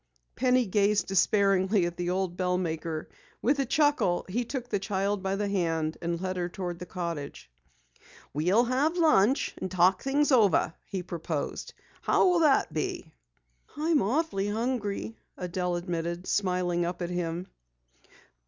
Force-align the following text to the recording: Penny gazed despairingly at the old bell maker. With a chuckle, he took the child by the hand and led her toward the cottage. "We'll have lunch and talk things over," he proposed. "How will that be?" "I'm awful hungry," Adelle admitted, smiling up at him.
Penny 0.35 0.65
gazed 0.65 1.05
despairingly 1.05 1.85
at 1.85 1.95
the 1.95 2.09
old 2.09 2.35
bell 2.35 2.57
maker. 2.57 3.07
With 3.39 3.59
a 3.59 3.67
chuckle, 3.67 4.25
he 4.27 4.43
took 4.43 4.67
the 4.67 4.79
child 4.79 5.21
by 5.21 5.35
the 5.35 5.47
hand 5.47 5.99
and 6.01 6.19
led 6.19 6.37
her 6.37 6.49
toward 6.49 6.79
the 6.79 6.87
cottage. 6.87 7.51
"We'll 8.33 8.63
have 8.63 8.97
lunch 8.97 9.53
and 9.61 9.69
talk 9.69 10.01
things 10.01 10.31
over," 10.31 10.73
he 10.87 11.03
proposed. 11.03 11.75
"How 12.01 12.27
will 12.29 12.39
that 12.39 12.73
be?" 12.73 13.13
"I'm 13.77 14.01
awful 14.01 14.51
hungry," 14.51 15.17
Adelle 15.37 15.75
admitted, 15.75 16.25
smiling 16.25 16.83
up 16.83 17.03
at 17.03 17.11
him. 17.11 17.45